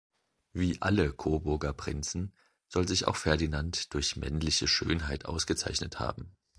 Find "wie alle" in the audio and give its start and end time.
0.51-1.13